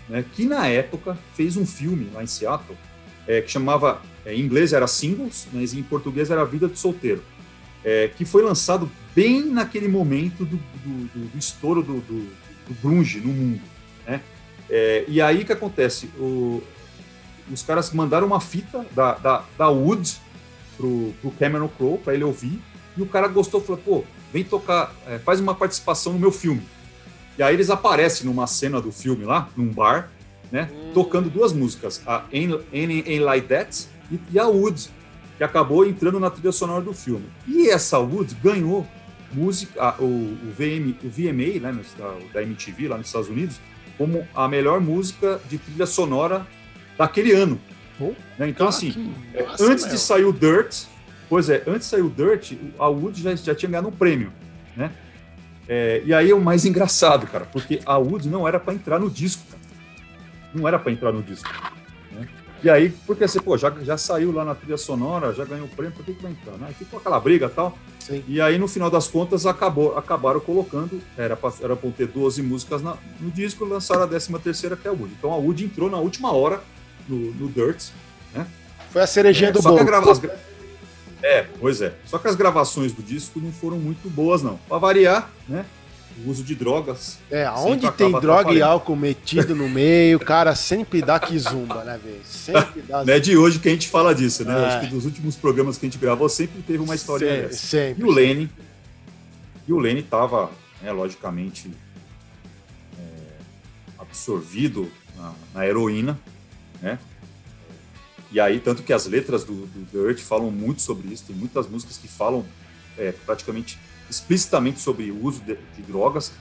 [0.08, 2.76] né, que na época fez um filme lá em Seattle
[3.26, 7.22] é, que chamava é, em inglês era Singles, mas em português era Vida de Solteiro,
[7.84, 12.46] é, que foi lançado bem naquele momento do, do, do, do estouro do, do,
[12.82, 13.60] grunge no mundo.
[14.06, 14.20] Né?
[14.68, 16.10] É, e aí que acontece?
[16.18, 16.62] O,
[17.50, 20.16] os caras mandaram uma fita da, da, da Wood
[20.76, 22.60] pro, pro Cameron Crowe para ele ouvir,
[22.96, 26.62] e o cara gostou, falou, pô, vem tocar, é, faz uma participação no meu filme.
[27.38, 30.10] E aí eles aparecem numa cena do filme lá, num bar,
[30.50, 30.92] né, hum.
[30.94, 33.88] tocando duas músicas, a Ain't, Ain't Like That
[34.32, 34.88] e, a Wood,
[35.36, 37.26] que acabou entrando na trilha sonora do filme.
[37.46, 38.86] E essa Wood ganhou
[39.32, 41.78] música, o, o, VM, o VMA, né,
[42.32, 43.60] da, MTV lá nos Estados Unidos,
[43.98, 46.46] como a melhor música de trilha sonora
[46.96, 47.60] daquele ano.
[48.00, 48.48] Oh, né?
[48.48, 49.94] Então, assim, massa, antes meu.
[49.94, 50.84] de sair o Dirt,
[51.28, 54.32] pois é, antes de sair o Dirt, a Wood já, já tinha ganhado um prêmio,
[54.76, 54.90] né?
[55.68, 58.98] É, e aí é o mais engraçado, cara, porque a Wood não era para entrar
[58.98, 59.62] no disco, cara.
[60.54, 61.48] Não era para entrar no disco.
[62.62, 65.68] E aí, porque assim, pô, já, já saiu lá na trilha sonora, já ganhou o
[65.68, 66.56] prêmio, por que, que vai entrar?
[66.56, 66.74] Né?
[66.76, 67.78] Ficou aquela briga e tal.
[68.00, 68.24] Sim.
[68.26, 72.82] E aí, no final das contas, acabou, acabaram colocando, era para era ter 12 músicas
[72.82, 75.12] na, no disco, lançaram a 13 terceira, que é a Wood.
[75.18, 76.60] Então a Wood entrou na última hora
[77.08, 77.90] no, no Dirt,
[78.34, 78.46] né?
[78.90, 79.84] Foi a cerejinha é, do bolo.
[79.84, 80.12] Grava...
[81.26, 81.92] É, pois é.
[82.04, 84.56] Só que as gravações do disco não foram muito boas, não.
[84.68, 85.64] Para variar, né?
[86.24, 87.18] o uso de drogas.
[87.30, 91.98] É, onde tem droga e álcool metido no meio, o cara sempre dá zumba, né,
[92.02, 92.20] velho?
[92.24, 93.04] Sempre dá.
[93.04, 94.54] Não é de hoje que a gente fala disso, né?
[94.54, 94.66] É.
[94.66, 97.66] Acho que dos últimos programas que a gente gravou sempre teve uma história sempre, dessa.
[97.66, 98.50] Sempre, e o Lenny,
[99.68, 101.70] e o Lenny tava, né, logicamente,
[102.98, 103.02] é,
[103.98, 106.18] absorvido na, na, heroína,
[106.80, 106.98] né?
[108.32, 111.68] E aí, tanto que as letras do, do Dirt falam muito sobre isso, tem muitas
[111.68, 112.44] músicas que falam
[112.98, 113.78] é, praticamente
[114.10, 116.32] explicitamente sobre o uso de, de drogas.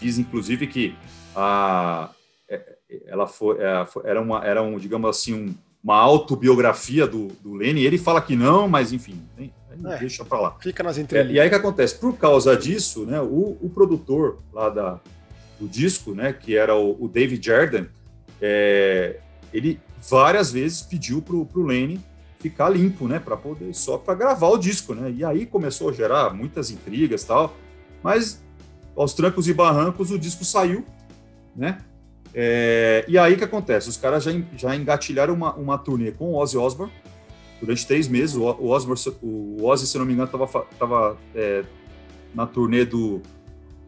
[0.00, 0.94] Diz, inclusive, que
[1.34, 2.10] a,
[2.48, 7.54] é, ela foi, é, era, uma, era um, digamos assim, um, uma autobiografia do, do
[7.54, 7.84] Lenny.
[7.84, 10.56] Ele fala que não, mas enfim, é, deixa para lá.
[10.60, 11.34] Fica nas entrelinhas.
[11.34, 11.94] É, e aí o que acontece?
[11.96, 15.00] Por causa disso, né, o, o produtor lá da,
[15.58, 17.86] do disco, né, que era o, o David Jordan,
[18.40, 19.20] é,
[19.52, 22.00] ele várias vezes pediu para o Lenny
[22.38, 25.10] ficar limpo, né, para poder só para gravar o disco, né?
[25.10, 27.54] E aí começou a gerar muitas intrigas, tal.
[28.02, 28.42] Mas
[28.96, 30.84] aos trancos e barrancos o disco saiu,
[31.54, 31.78] né?
[32.32, 33.88] É, e aí que acontece?
[33.88, 36.92] Os caras já, já engatilharam uma, uma turnê com o Ozzy Osbourne
[37.60, 38.36] durante três meses.
[38.36, 41.64] O, o, Osbourne, o Ozzy, se não me engano, estava tava, é,
[42.34, 43.20] na turnê do,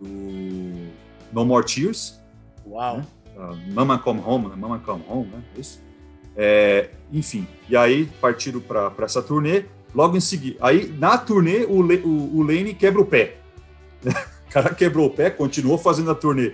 [0.01, 0.88] do,
[1.33, 2.20] No More Tears.
[2.66, 2.98] Uau!
[2.98, 3.07] Né?
[3.37, 4.57] Uh, Mama Come Home, né?
[4.57, 5.42] Mama Come Home, né?
[5.57, 5.82] Isso.
[6.37, 9.64] É, enfim, e aí partiram para essa turnê.
[9.95, 13.37] Logo em seguida, aí na turnê o, o, o Lane quebra o pé.
[14.03, 16.53] o cara quebrou o pé, continuou fazendo a turnê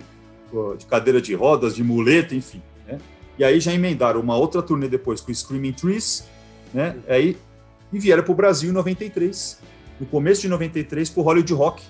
[0.77, 2.61] de cadeira de rodas, de muleta, enfim.
[2.85, 2.99] Né?
[3.37, 6.27] E aí já emendaram uma outra turnê depois com Screaming Trees,
[6.73, 6.95] né?
[7.07, 7.37] Aí,
[7.91, 9.59] e vieram para o Brasil em 93.
[9.99, 11.83] No começo de 93, para o Hollywood Rock.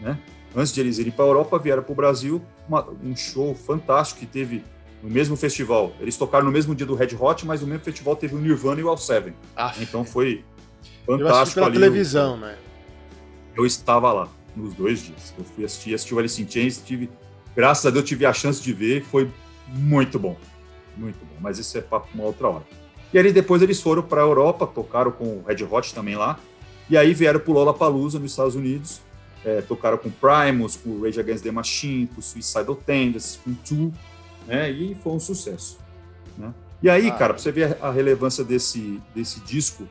[0.00, 0.18] Né?
[0.54, 2.42] Antes de eles irem para a Europa, vieram para o Brasil.
[2.68, 4.62] Uma, um show fantástico que teve
[5.04, 5.92] no mesmo festival.
[6.00, 8.80] Eles tocaram no mesmo dia do Red Hot, mas no mesmo festival teve o Nirvana
[8.80, 9.34] e o All Seven.
[9.54, 10.42] Ah, então foi
[11.04, 11.50] fantástico.
[11.50, 12.56] Eu pela ali, televisão, né?
[13.54, 15.34] Eu estava lá nos dois dias.
[15.38, 17.10] Eu fui assistir, assisti o Alice in Chains, tive
[17.54, 19.30] Graças a Deus tive a chance de ver, foi
[19.68, 20.36] muito bom.
[20.96, 22.64] Muito bom, mas isso é para uma outra hora.
[23.12, 26.38] E aí depois eles foram para a Europa, tocaram com o Red Hot também lá,
[26.90, 29.00] e aí vieram para o Lollapalooza nos Estados Unidos,
[29.44, 33.92] é, tocaram com Primus, com Rage Against the Machine, com Suicidal Tendencies, com Tool,
[34.46, 35.78] né, e foi um sucesso.
[36.36, 36.52] Né?
[36.82, 39.86] E aí, ah, cara, para você ver a relevância desse, desse disco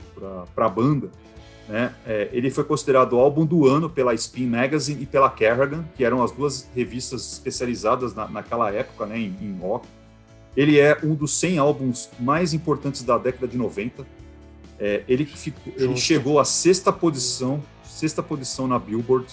[0.53, 1.09] para a banda,
[1.67, 1.93] né?
[2.05, 6.03] É, ele foi considerado o álbum do ano pela Spin Magazine e pela Kerrigan, que
[6.03, 9.87] eram as duas revistas especializadas na, naquela época né, em, em, rock.
[10.55, 14.05] Ele é um dos 100 álbuns mais importantes da década de 90.
[14.79, 19.27] É, ele, ficou, ele chegou à sexta posição, sexta posição na Billboard.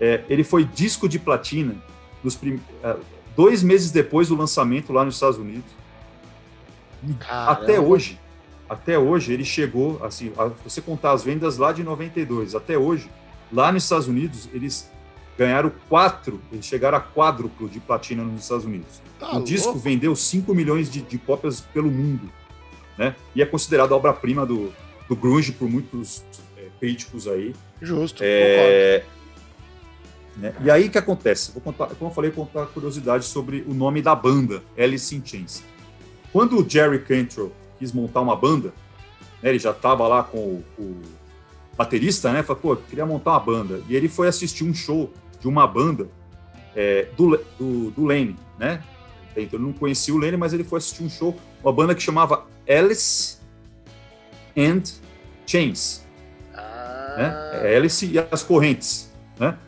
[0.00, 1.76] É, ele foi disco de platina
[2.40, 2.60] prim...
[3.36, 5.70] Dois meses depois do lançamento lá nos Estados Unidos.
[7.28, 8.18] Até hoje,
[8.68, 13.10] até hoje ele chegou, assim, você contar as vendas lá de 92 até hoje,
[13.52, 14.90] lá nos Estados Unidos, eles
[15.36, 19.02] ganharam quatro, eles chegaram a quádruplo de platina nos Estados Unidos.
[19.18, 19.46] Tá o louco.
[19.46, 22.30] disco vendeu 5 milhões de, de, cópias pelo mundo,
[22.96, 23.14] né?
[23.34, 24.72] E é considerado obra-prima do,
[25.08, 26.24] do grunge por muitos
[26.56, 27.54] é, críticos aí.
[27.82, 29.04] Justo, é,
[30.36, 30.54] né?
[30.62, 31.52] E aí o que acontece?
[31.52, 35.22] Vou contar, como eu falei, vou contar curiosidade sobre o nome da banda, Alice in
[35.24, 35.62] Chains.
[36.32, 38.72] Quando o Jerry Cantrell quis montar uma banda,
[39.42, 41.02] né, ele já estava lá com o, o,
[41.76, 42.42] baterista, né?
[42.42, 43.82] Falou, pô, queria montar uma banda.
[43.88, 46.08] E ele foi assistir um show de uma banda
[46.74, 48.82] é, do, do, do Lane, né?
[49.36, 52.02] Então ele não conhecia o Lane, mas ele foi assistir um show, uma banda que
[52.02, 53.38] chamava Alice
[54.56, 54.82] and
[55.46, 56.04] Chains.
[56.54, 57.14] Ah.
[57.18, 57.72] Né?
[57.72, 59.58] É Alice e as Correntes, né?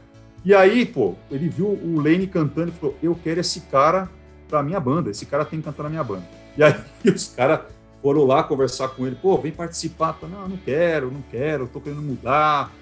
[0.47, 4.09] E aí, pô, ele viu o Lane cantando e falou: Eu quero esse cara
[4.47, 6.25] pra minha banda, esse cara tem que cantar na minha banda.
[6.57, 6.73] E aí
[7.13, 7.63] os caras
[8.01, 10.17] foram lá conversar com ele, pô, vem participar.
[10.23, 12.73] Não, não quero, não quero, tô querendo mudar,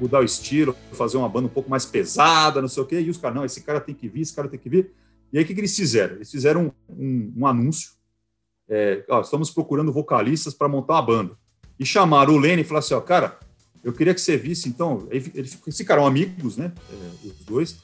[0.00, 3.00] mudar o estilo, fazer uma banda um pouco mais pesada, não sei o quê.
[3.00, 4.92] E os caras, não, esse cara tem que vir, esse cara tem que vir.
[5.32, 6.16] E aí o que, que eles fizeram?
[6.16, 7.92] Eles fizeram um, um, um anúncio.
[8.68, 11.38] É, ó, estamos procurando vocalistas para montar uma banda.
[11.78, 13.38] E chamaram o Lenny e falaram assim: ó, cara,
[13.84, 15.06] eu queria que você visse, então.
[15.10, 16.72] Ele, ficaram amigos, né?
[16.90, 17.78] É, os dois.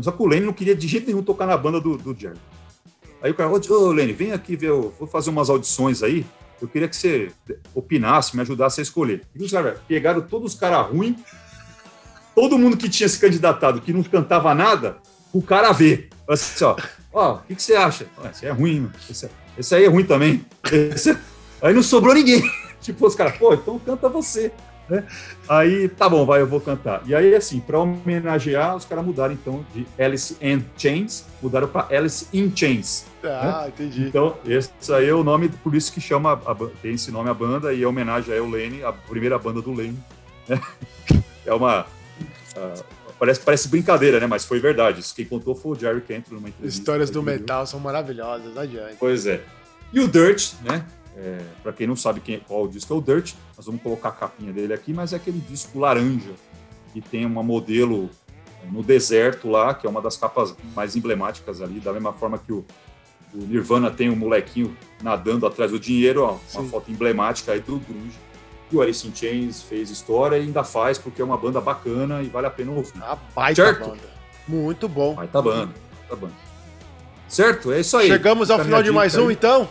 [0.00, 2.38] Só que o Lenny não queria de jeito nenhum tocar na banda do, do Jerry.
[3.20, 6.24] Aí o cara, ô, ô Lenny, vem aqui ver, eu vou fazer umas audições aí
[6.62, 7.32] eu queria que você
[7.74, 9.22] opinasse, me ajudasse a escolher.
[9.34, 11.16] E os caras pegaram todos os caras ruins,
[12.36, 14.98] todo mundo que tinha se candidatado, que não cantava nada,
[15.32, 16.08] o cara vê.
[16.28, 16.76] Assim, ó,
[17.12, 18.06] ó, o que, que você acha?
[18.22, 20.46] Ah, esse é ruim, esse, esse, aí é ruim também.
[20.70, 21.18] Esse...
[21.60, 22.42] Aí não sobrou ninguém.
[22.80, 24.52] tipo, os caras, pô, então canta você.
[24.92, 25.04] Né?
[25.48, 27.02] Aí, tá bom, vai, eu vou cantar.
[27.06, 31.96] E aí, assim, para homenagear, os caras mudaram então de Alice and Chains, mudaram para
[31.96, 33.06] Alice in Chains.
[33.24, 33.68] Ah, né?
[33.68, 34.02] entendi.
[34.02, 37.34] Então, esse aí é o nome, por isso que chama, a, tem esse nome a
[37.34, 39.98] banda, e é homenagem a Lane, a primeira banda do Lane.
[40.46, 40.60] Né?
[41.44, 41.80] É uma.
[42.56, 42.84] Uh,
[43.18, 44.28] parece, parece brincadeira, né?
[44.28, 45.00] Mas foi verdade.
[45.00, 46.78] Isso quem contou foi o Jerry Cantor numa entrevista.
[46.80, 48.94] Histórias do metal são maravilhosas, adiante.
[48.96, 49.42] Pois é.
[49.92, 50.86] E o Dirt, né?
[51.16, 54.08] É, para quem não sabe quem, qual o disco é o Dirt, nós vamos colocar
[54.08, 56.32] a capinha dele aqui, mas é aquele disco laranja
[56.92, 58.10] que tem uma modelo
[58.70, 62.52] no deserto lá, que é uma das capas mais emblemáticas ali, da mesma forma que
[62.52, 62.64] o,
[63.34, 66.68] o Nirvana tem um molequinho nadando atrás do dinheiro, ó, uma Sim.
[66.68, 68.18] foto emblemática aí do grunge.
[68.70, 72.22] E o Alice in Chains fez história e ainda faz porque é uma banda bacana
[72.22, 73.02] e vale a pena ouvir.
[73.02, 73.90] A baita certo?
[73.90, 74.12] banda.
[74.48, 75.14] Muito bom.
[75.14, 76.34] Baita banda, baita banda.
[77.28, 77.72] Certo?
[77.72, 78.08] É isso aí.
[78.08, 79.34] Chegamos ao final de mais um, aí.
[79.34, 79.68] então?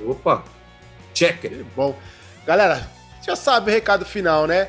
[0.00, 0.44] Opa,
[1.12, 1.44] check.
[1.76, 1.96] Bom,
[2.46, 2.88] galera,
[3.24, 4.68] já sabe o recado final, né?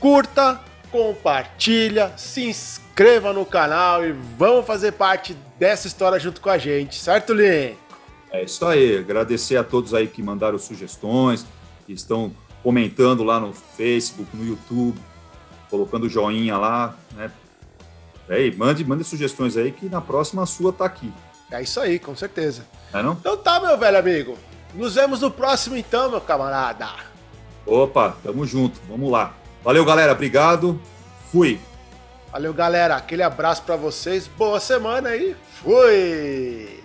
[0.00, 0.60] Curta,
[0.90, 6.96] compartilha, se inscreva no canal e vamos fazer parte dessa história junto com a gente,
[6.96, 7.76] certo, Lin?
[8.30, 8.98] É isso aí.
[8.98, 11.46] Agradecer a todos aí que mandaram sugestões,
[11.86, 14.98] que estão comentando lá no Facebook, no YouTube,
[15.70, 17.30] colocando joinha lá, né?
[18.28, 21.10] Aí, mande, mande sugestões aí que na próxima a sua tá aqui.
[21.50, 22.66] É isso aí, com certeza.
[22.92, 23.12] É não?
[23.12, 24.38] Então tá, meu velho amigo.
[24.74, 26.88] Nos vemos no próximo então, meu camarada.
[27.66, 28.80] Opa, tamo junto.
[28.88, 29.34] Vamos lá.
[29.62, 30.12] Valeu, galera.
[30.12, 30.80] Obrigado.
[31.30, 31.60] Fui.
[32.32, 32.96] Valeu, galera.
[32.96, 34.26] Aquele abraço para vocês.
[34.26, 35.36] Boa semana aí.
[35.62, 36.82] Fui.